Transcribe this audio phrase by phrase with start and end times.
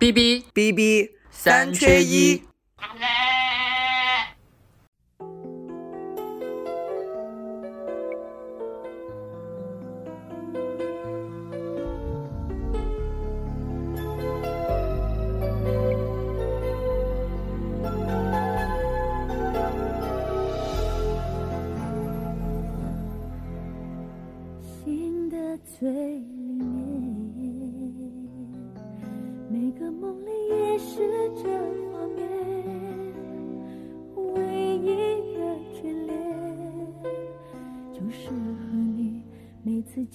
[0.00, 2.49] B B B B 三缺一。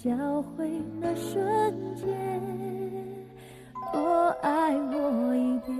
[0.05, 0.69] 交汇
[1.01, 2.05] 那瞬间，
[3.91, 5.75] 多爱我一点，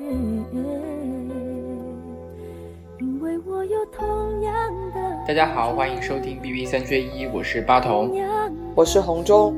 [3.00, 5.26] 因为我有同样的。
[5.28, 8.20] 大家好，欢迎收听 B B 三缺一，我是八童
[8.74, 9.56] 我是红中。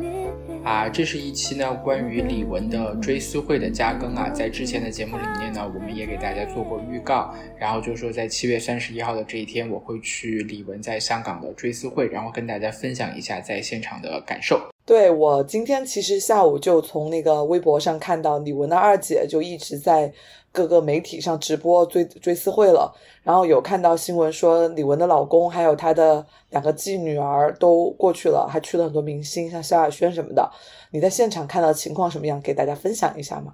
[0.67, 0.89] 啊。
[0.89, 14.69] 这是一期呢关于李玟的追思会的加更啊，在之前的节目里面呢，我们也给大家做过预告，然后就说在七月三十一号的这一天，我会去李玟在香港的追思会，然后跟大家分享一下在现场的感受。
[14.87, 20.09] 对我今天其实下午就从那个微博上看到李玟的二姐就一直在
[20.49, 22.89] 各个媒体上直播追追思会了，
[23.21, 30.49] 然后有看到新闻说李玟的老公还有她的两个继女儿都过去了，还去了很多明星，像萧亚轩什么的。
[30.91, 32.41] 你在现场看到情况什么样？
[32.41, 33.53] 给大家分享一下吗？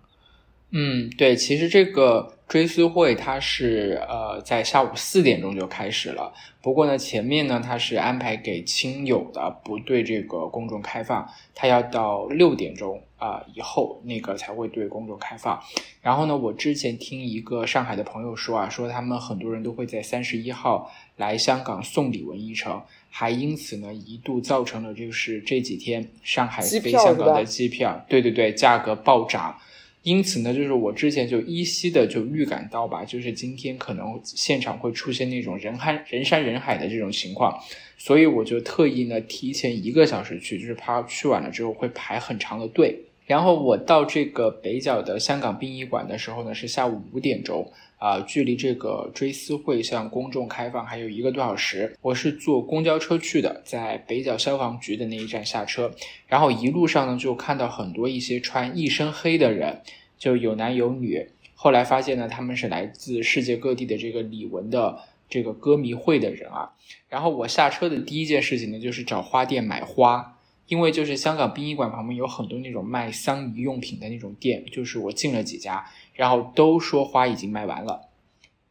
[0.76, 15.62] 嗯，对，其实这个追思会它是呃在下午四点钟就开始了，不过呢前面呢它是安排给亲友的，不对这个公众开放，它要到六点钟啊、以后那个才会对公众开放。
[16.02, 29.56] 然后呢，我之前听一个上海的朋友说啊，说他们很多人都会在三十一号来香港送李文一程，还因此呢一度造成了就是这几天上海飞香港的机票，对对对，价格暴涨。
[30.04, 37.58] 因此呢，就是我之前就依稀的就预感到吧，就是今天可能现场会出现那种人海人山人海的这种情况，
[37.98, 43.00] 所以我就特意呢提前一个小时去，就是怕去晚了之后会排很长的队。
[43.26, 51.98] 然后我到这个北角的香港殡仪馆的时候呢，是下午五点钟，啊、距离这个追思会向公众开放还有一个多小时。
[52.02, 55.90] 我是坐公交车去的，在北角消防局的那一站下车，
[56.28, 59.82] 然后一路上呢就看到很多一些穿一身黑的人，
[60.18, 61.30] 就有男有女。
[61.56, 66.74] 后来发现呢，他们是来自世界各地的这个李玟的这个歌迷会的人啊。
[67.08, 70.33] 然后我下车的第一件事情呢，就是找花店买花。
[70.68, 78.10] 因为就是香港殡仪馆旁边有很多那种卖丧仪用品的那种店，就是我进了几家，然后都说花已经卖完了，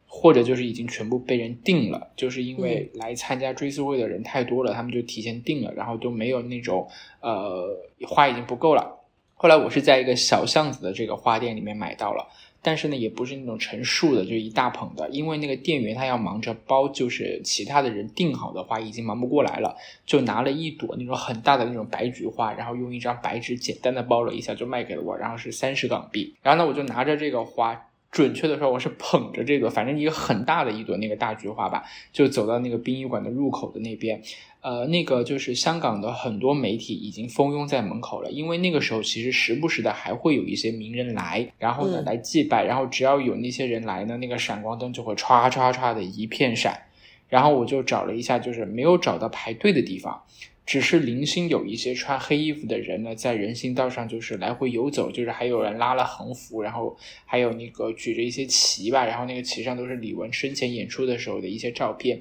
[0.06, 6.88] 或者就是已经全部被人订了，就是因为来参加追思会的人太多了，他们就提前订了，然后都没有那种
[7.20, 7.76] 呃
[8.08, 8.98] 花已经不够了。
[9.34, 12.28] 后来我是在一个小巷子的这个花店里面买到了，
[12.62, 27.88] 但是呢，也不是那种成束的，就一大捧的，因为那个店员他要忙着包，就是其他的人订好的花已经忙不过来了，就拿了一朵那种很大的那种白菊花，然后用一张白纸简单的包了一下就卖给了我，然后是三十港币，然后呢我就拿着这个花。
[28.12, 34.22] 准确的说，我是捧着这个，反正一个很大的一朵那个大菊花吧，就走到那个殡仪馆的入口的那边。
[34.60, 46.82] 呃，那个就是香港的很多媒体已经蜂拥在门口了，因为那个时候其实时不时的还会有一些名人来，然后呢嗯来祭拜，然后只要有那些人来呢，那个闪光灯就会唰唰唰的一片闪。
[47.28, 50.22] 然后我就找了一下，就是没有找到排队的地方，
[50.64, 56.96] 只是零星有一些穿黑衣服的人呢，在人行道上就是来回游走，就是还有人拉了横幅，然后
[57.26, 62.20] 还有那个举着一些旗吧，然后那个旗上都是李玟生前演出的时候的一些照片。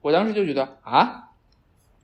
[0.00, 1.30] 我当时就觉得啊，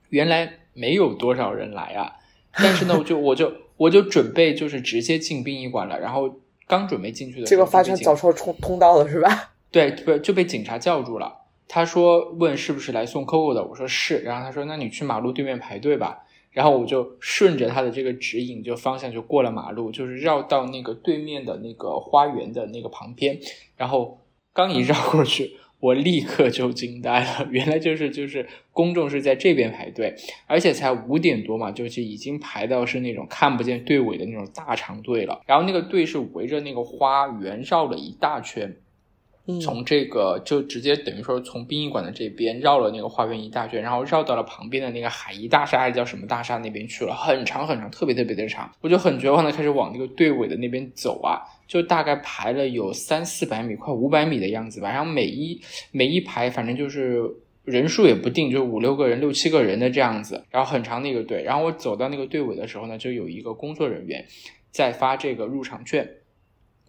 [0.09, 2.17] 原来没有多少人来啊，
[2.53, 9.53] 但是呢，我就我就我就准备就是直接进殡仪馆了，然后刚准备进去的时候，结果发生就被警早抽通通道了是吧？
[9.71, 11.38] 对，不就被警察叫住了。
[11.69, 16.25] 他说问是不是来送 Coco 的，我说是，然后他说那你去马路对面排队吧。
[16.51, 23.39] 然后我就顺着他的这个指引，就方向就过了马路，就是绕到那个对面的那个花园的那个旁边，
[23.77, 24.19] 然后
[24.51, 30.15] 刚一绕过去，我立刻就惊呆了，原来就是就是公众是在这边排队，
[30.47, 35.41] 而且才五点多嘛，就是已经排到是那种看不见队尾的那种大长队了。
[35.45, 38.75] 然后那个队是围着那个花园绕了一大圈，
[39.61, 48.69] 从这个就直接等于说从殡仪馆的这边绕了那个花园一大圈，然后绕到了旁边的那个海怡大厦还是叫什么大厦那边去了，很长很长，特别特别的长。
[48.81, 54.89] 我就很绝望的开始往那个队尾的那边走啊，就大概排了有三四百米，快五百米的样子吧。
[54.89, 55.61] 然后每一
[55.91, 57.21] 每一排反正就是
[57.63, 61.41] 人数也不定，就五六个人、六七个人的这样子，然后很长的一个队。
[61.43, 64.25] 然后我走到那个队尾的时候呢，就有一个工作人员
[64.71, 66.07] 在发这个入场券。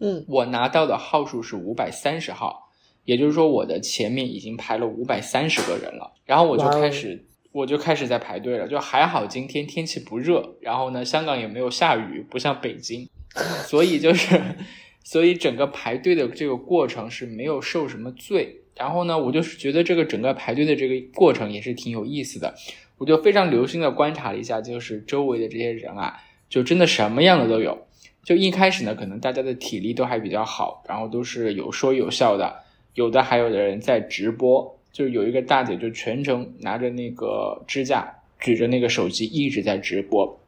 [0.01, 2.69] 嗯我拿到的号数是五百三十号，
[3.05, 7.25] 也就是说我的前面已经排了五百三十个人了，然后我就开始。
[7.53, 13.09] 我就开始在排队了，就还好今天天气不热，然后呢，香港也没有下雨，不像北京，
[13.65, 14.41] 所以就是，
[15.03, 18.61] 所以整个排队的这个过程是没有受什么罪。
[18.77, 22.55] 然后呢，我就是觉得这个整个排队的这个过程也是挺有意思的，
[22.97, 27.85] 我就非常留心的观察了一下，就是周围的这些人啊，就真的什么样的都有。
[28.23, 32.63] 就一开始呢，可能大家的体力都还比较好，然后都是有说有笑的，
[32.93, 40.39] 有的还有的人在直播，就有一个大姐就全程拿着那个支架，举着那个手机一直在直播，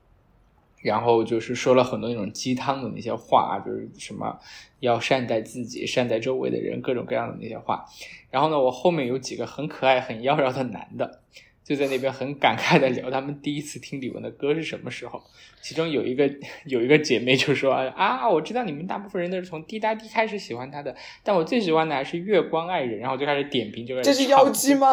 [0.81, 4.39] 然后就是说了很多那种鸡汤的那些话，就是什么
[4.79, 7.85] 要善待自己、善待周围的人，各种各样的那些话。
[8.29, 11.21] 然后呢，我后面有几个很可爱、很妖娆的男的，
[11.63, 15.23] 就在那边很感慨的聊他们第一次听李玟的歌是什么时候。
[15.61, 16.29] 其中有一个
[16.65, 20.93] 有一个姐妹就说啊，我知道你们大部分人都是从滴答滴开始喜欢他的，
[21.23, 22.99] 但我最喜欢的还是月光爱人。
[22.99, 24.91] 然后就开始点评，就开始这是妖姬吗？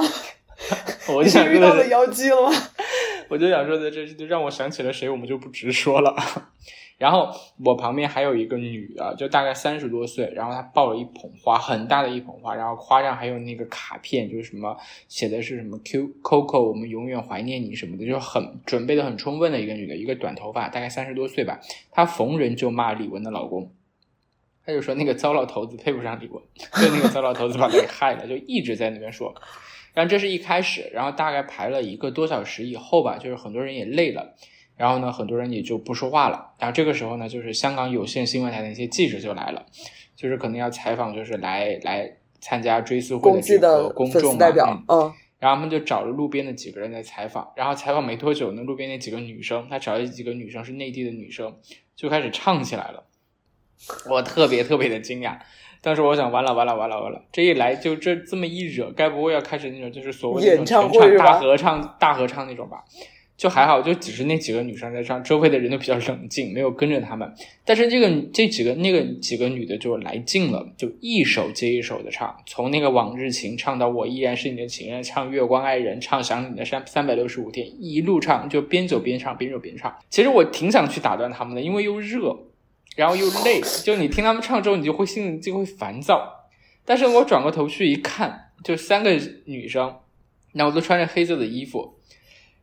[1.13, 2.53] 我就想说的是是遇到了妖姬了吗？
[3.29, 6.15] 我就想说的，这就让我想起了谁，我们就不直说了。
[7.01, 7.31] 然后
[7.65, 14.77] 我旁边还有一个女的，就大概三十多岁，然后她抱了一捧花，很大的一捧花，然后花上还有那个卡片，就是什么
[15.09, 21.59] 写的是什么 Q Coco，我们永远怀念你什么的，就是很准备的很充分的一个女的，一个短头发，大概三十多岁吧。
[21.91, 23.73] 她逢人就骂李玟的老公，
[24.67, 26.43] 她就说那个糟老头子配不上李玟，
[26.83, 29.35] 就那个糟老头子把她给害了，就一直在那边说。
[29.95, 34.37] 然后这是一开始，然后大概排了一个多小时以后吧，就是很多人也累了，
[34.81, 36.55] 然后呢，很多人也就不说话了。
[36.59, 39.67] 然后这个时候呢，就是香港有线新闻台的一些记者就来了，
[40.17, 42.11] 就是可能要采访，就是来来
[42.41, 51.55] 参加追思会的这个公众代表嗯，嗯，然后他们就找了路边的几个人来采访，然后采访没多久呢，路边那几个女生，他找了几个女生是内地的女生，
[51.95, 53.05] 就开始唱起来了，
[54.09, 55.37] 我特别特别的惊讶。
[55.83, 62.83] 当时我想，完了完了完了完了，这一来就这这么一惹，该不会要开始那种就是所谓的那种演唱全会大合唱大合唱那种吧？
[63.41, 67.33] 就还好，就只是那几个女生在唱，周围的人都比较冷静，没有跟着他们。
[67.65, 79.97] 但是这个这几个那个几个女的就来劲了，就一首接一首的唱，从那个往日情唱到我依然是你的情人，唱月光爱人，唱想你的三三百六十五天，一路唱就边走边唱，边走边唱。
[80.11, 82.39] 其实我挺想去打断他们的，因为又热，
[82.95, 86.47] 然后又累，就你听他们唱之后，你就会心里就会烦躁。
[86.85, 89.97] 但是我转过头去一看，就三个女生，
[90.53, 91.95] 然后都穿着黑色的衣服，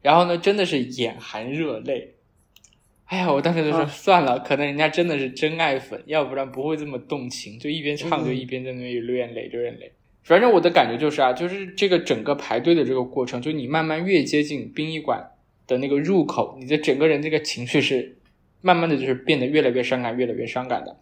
[0.02, 2.14] 然后呢，真的是眼含热泪。
[3.06, 9.92] 哎呀，我当时就说、啊算了，可能人家真的是真爱粉，要不然不会这么动情，就一边唱就嗯一边在那里流眼泪，流眼泪。
[10.24, 15.26] 反正我的感觉就是啊，就是这个整个排队的这个过程，就你慢慢越接近殡仪馆
[15.66, 18.18] 的那个入口，你的整个人这个情绪是
[18.60, 20.98] 慢慢的就是变得越来越伤感，越来越伤感的。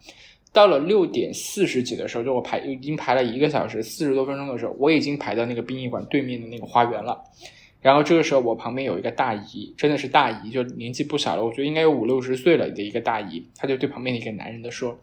[0.52, 7.20] 到了六点四十几的时候，就我排已经排了一个小时四十多分钟的时候，我已经排到那个殡仪馆对面的那个花园了。
[7.86, 14.98] 然后这个时候，我旁边有一个大姨，真的是大姨，就年纪不小了，我觉得应该有五六十岁了的一个大姨，她就对旁边的一个男人的说：“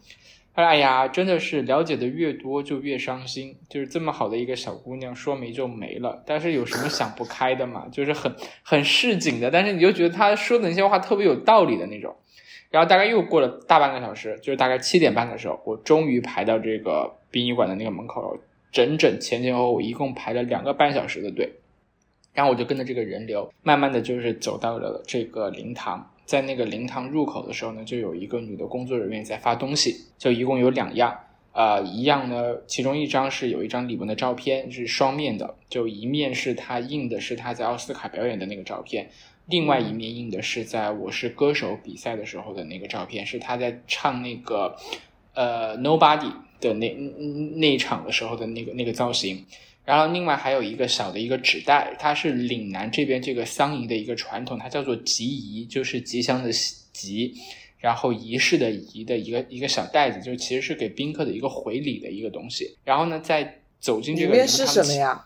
[0.53, 6.21] 她说哎呀，真的是了解的越多就越伤心，就是这么好的一个小姑娘，说没就没了。
[6.25, 7.87] 但是有什么想不开的嘛？
[7.89, 12.13] 就是很很市井的，但是你就觉得她说的那些话特别有道理的那种。”
[12.69, 18.37] 然后大概又过了大半个小时，就是大概七点半的时候，我终于排到这个殡仪馆的那个门口。
[18.73, 21.53] 整整前前后后一共排了两个半小时的队。
[22.33, 26.09] 然后我就跟着这个人流，慢慢的就是走到了这个灵堂。
[26.25, 31.19] 在那个灵堂入口的时候呢，就有一个女的工作人员在发东西，就一共有两样。
[31.51, 39.07] 呃，一样呢，其中一张是有一张李玟的照片，是双面的，就一面是她印的是她在奥斯卡表演的那个照片，
[39.45, 44.75] 另外一面印的是在我是歌手比赛的时候的那个照片，是她在唱那个
[45.35, 46.91] 呃 Nobody 的那
[47.57, 49.45] 那一场的时候的那个那个造型。
[49.85, 56.51] 然后另外还有一个小的一个纸袋，它是岭南这边这个丧仪的一个传统，它叫做吉仪，就是吉祥的
[56.91, 57.33] 吉，
[57.79, 62.77] 然后仪式的仪的一个一个小袋子，就其实是给宾客的一个回礼的一个东西。
[62.83, 65.25] 然后呢，在走进这个里面是什么呀？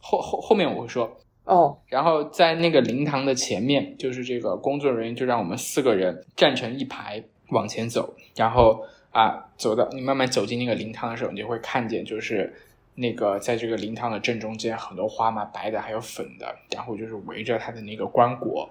[0.00, 1.18] 后后后面我会说。
[1.44, 12.52] 哦，然后在那个灵堂的前面，就是这个工作人员就让我们四个人站成一排往前走，然后啊，走到你慢慢走进那个灵堂的时候，你就会看见就是
[12.96, 18.68] 那个在这个灵堂的正中间很多花嘛，白的还有粉的，然后就是围着他的那个棺椁，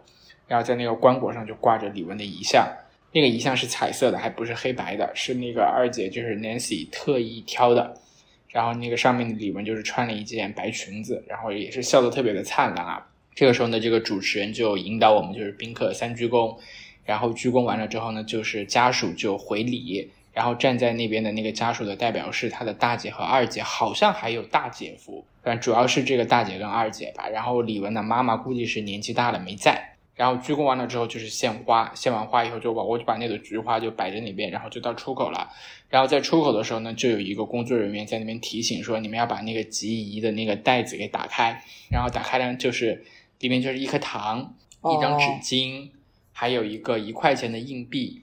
[0.47, 2.67] 然后在那个棺椁上就挂着李玟的遗像，
[3.13, 8.01] 那个遗像是彩色的，还不是黑白的，是那个二姐就是 Nancy 特意挑的。
[8.49, 13.05] 然后那个上面的李玟就是穿了一件白裙子，然后也是笑得特别的灿烂啊。
[13.33, 16.57] 这个时候呢，这个主持人就引导我们就是宾客三鞠躬，
[17.03, 27.29] 然后鞠躬完了之后呢，就是家属就回礼，然后站在那边的那个家属的代表是他的大姐和二姐，好像还有大姐夫，但主要是这个大姐跟二姐吧。
[27.29, 29.93] 然后李玟的妈妈估计是年纪大了没在。
[30.13, 35.49] 然后鞠躬完了之后就是献花，献完花以后就把我就把那朵菊花就摆在那边，然后就到出口了。
[35.89, 41.61] 然后在出口的时候呢，就有一个工作人员在那边提醒说，你们要把那个吉仪的那个袋子给打开。
[41.89, 43.03] 然后打开呢，就是
[43.39, 45.89] 里面就是一颗糖、一张纸巾，
[46.33, 48.21] 还有一个一块钱的硬币。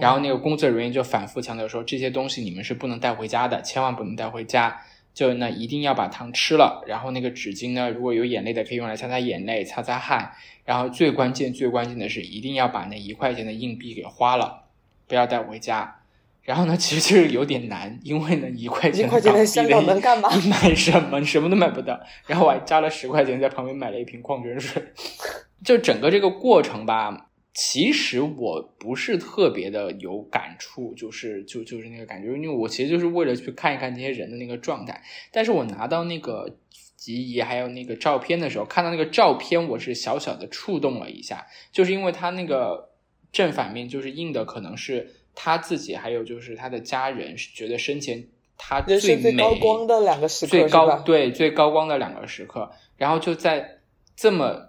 [0.00, 4.80] 然后那个工作人员就反复强调说，这些东西你们是不能带回家的，千万不能带回家。
[5.14, 10.30] 就那一定要把糖吃了，然后那个纸巾呢，如果有眼泪的可以用来擦擦眼泪、擦擦汗。
[10.64, 14.66] 然后最关键、最关键的是，一定要把那一块钱的硬币给花了，
[15.08, 15.96] 不要带回家。
[16.42, 20.30] 然后呢，其实就是有点难，因为呢，一块钱一块钱的香港能干嘛？
[20.48, 21.18] 买什么？
[21.18, 21.98] 你什么都买不到。
[22.26, 24.80] 然后我还加了十块钱在旁边买了一瓶矿泉水。
[25.64, 27.27] 就整个这个过程吧。
[27.60, 35.02] 其实我不是特别的有感触，就是就就是那个感觉，因为我其实就是为了去看一看这些人的那个状态。
[35.32, 36.54] 但是我拿到那个
[36.94, 42.90] 吉仪还有那个照片的时候，看到那个照片，我是小小的触动了一下，就是因为他那个
[43.32, 48.24] 正反面就是印的可能是他自己，还有就是他的家人，是觉得生前
[48.56, 53.80] 他最美、最高光的两个时刻，最高对最高光的两个时刻，然后就在
[54.14, 54.67] 这么。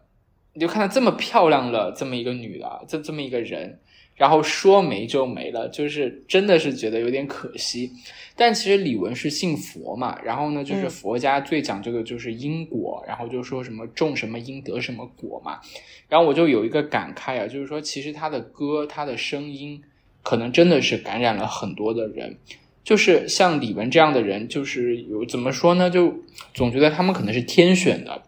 [0.54, 3.80] 你就看到这么漂亮了这么一个女的，这这么一个人，
[4.16, 7.92] 然后说没就没了，就是真的是觉得有点可惜。
[8.36, 15.60] 但其实李玟是信佛嘛，然后呢，就是佛家最讲究的就是因果，然后就说什么种什么因得什么果嘛。
[16.08, 19.82] 然后我就有一个感慨啊，就是说其实他的歌，他的声音，
[20.24, 22.38] 可能真的是感染了很多的人。
[22.84, 25.90] 就是像李玟这样的人，就是有怎么说呢？
[25.90, 28.24] 就总觉得他们可能是天选的。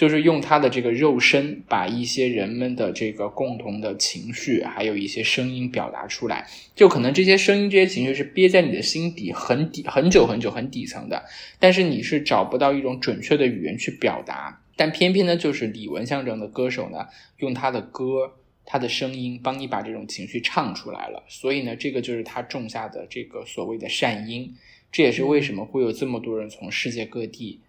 [0.00, 6.48] 就是用他的这个肉身，把一些人们的这个共同的情绪，还有一些声音表达出来。
[6.74, 11.22] 就可能这些声音、这些情绪是憋在你的心底很底、很久很久、很底层的，
[11.58, 14.62] 但是你是找不到一种准确的语言去表达。
[14.74, 18.32] 但偏偏呢，就是李玟象征的歌手呢，用他的歌、
[18.64, 21.22] 他的声音，帮你把这种情绪唱出来了。
[21.28, 24.54] 所以呢，这个就是他种下的这个所谓的善因。
[24.90, 27.60] 这也是为什么会有这么多人从世界各地。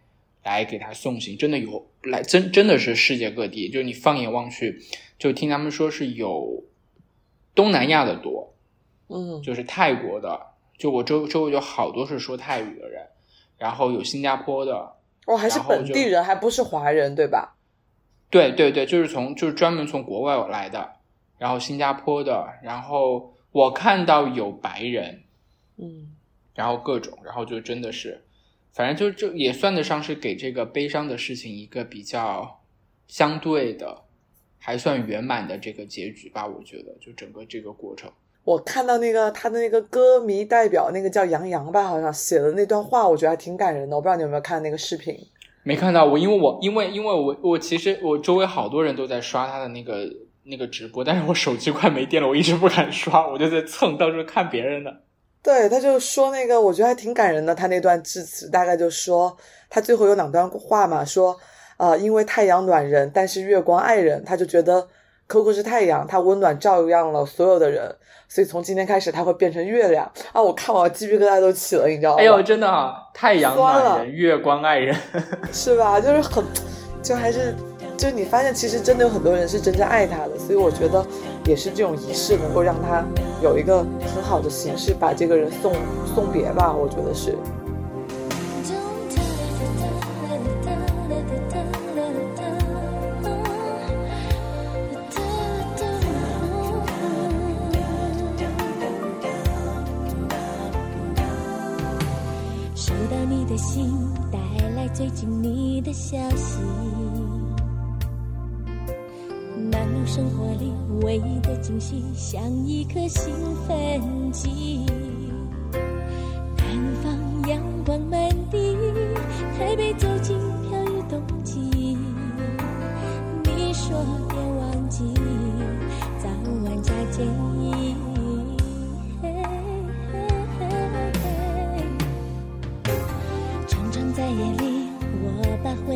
[0.43, 4.81] 来给他送行，真的有来真真的是世界各地，就你放眼望去，
[5.19, 6.63] 就听他们说是有
[7.53, 8.53] 东南亚的多，
[9.07, 13.07] 嗯，就是泰国的，就我周周围有好多是说泰语的人，
[13.57, 14.95] 然后有新加坡的，
[15.27, 17.55] 哦，还是本地人，还不是华人对吧？
[18.31, 20.93] 对对对，就是从就是专门从国外来的，
[21.37, 25.21] 然后新加坡的，然后我看到有白人，
[25.77, 26.15] 嗯，
[26.55, 28.23] 然后各种，然后就真的是。
[28.73, 32.61] 反正就就也算得上是给这个悲伤的事情一个比较
[33.07, 34.03] 相对的
[34.57, 36.47] 还算圆满的这个结局吧。
[36.47, 38.09] 我觉得就整个这个过程，
[38.43, 43.95] 我看到那个他的那个歌迷代表那个叫杨洋吧，好像写的那段话，我觉得还挺感人的。
[43.95, 45.17] 我不知道你有没有看那个视频？
[45.63, 50.09] 没看到我，因为我因为因为我我其实我周围好多人都在刷他的那个
[50.43, 55.01] 那个直播，但是我手机快没电了，我一直不敢刷，我就在蹭，到处看别人的。
[55.43, 57.55] 对，他就说那个，我觉得还挺感人的。
[57.55, 59.35] 他那段致辞大概就说，
[59.69, 61.35] 他最后有两段话嘛，说，
[61.77, 64.87] 呃，因为太阳暖人，但是月光爱人，他就觉得
[65.27, 67.95] Coco 是太阳，他温暖照亮了所有的人，
[68.29, 70.39] 所以从今天开始他会变成月亮啊！
[70.39, 72.19] 我看我鸡皮疙瘩都起了，你知道吗？
[72.19, 74.95] 哎呦，真的啊，太阳暖人，月光爱人，
[75.51, 75.99] 是吧？
[75.99, 76.45] 就是很，
[77.01, 77.55] 就还是。
[78.01, 81.05] 就你发现，其实真的有很多人是真正爱他的，所以我觉得
[81.45, 83.05] 也是这种仪式能够让他
[83.43, 85.71] 有一个很好的形式把这个人送
[86.15, 87.37] 送别吧，我觉得是。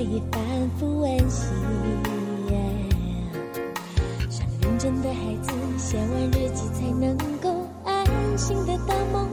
[0.07, 0.41] 你反
[0.77, 1.45] 复温习。
[4.85, 9.27] 真的孩子写完日记才能够安心的到梦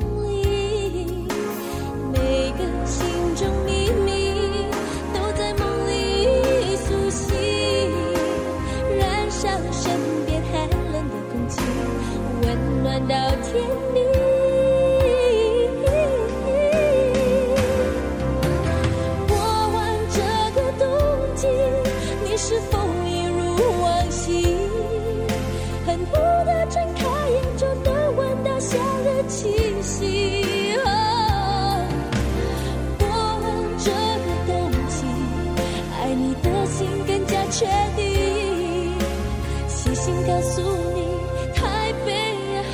[40.05, 40.61] 想告诉
[40.97, 41.21] 你，
[41.55, 42.11] 台北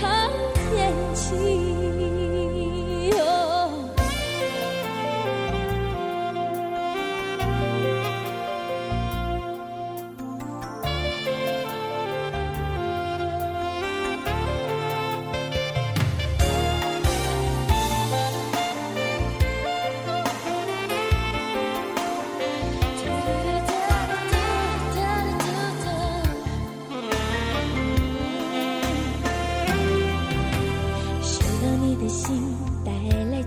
[0.00, 1.57] 好天气。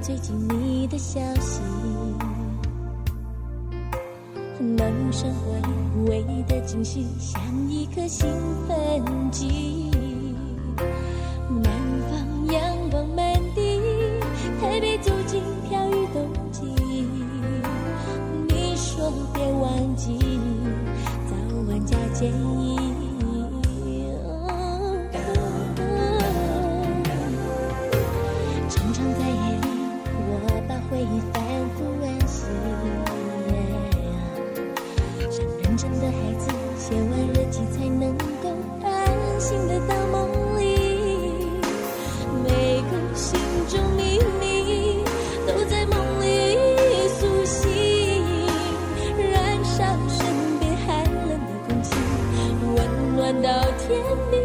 [0.01, 1.61] 最近你的消息。
[4.59, 7.39] 忙碌生活里唯一的惊喜，像
[7.69, 8.27] 一颗兴
[8.67, 9.91] 奋剂。
[35.81, 36.47] 真的孩子
[36.77, 38.49] 写完日记才能够
[38.83, 41.57] 安心的到梦里。
[42.43, 45.03] 每个心中秘密
[45.47, 46.55] 都在梦里
[47.19, 47.59] 苏醒
[49.17, 51.95] 燃烧身边寒冷的空气
[52.75, 54.40] 温暖到天明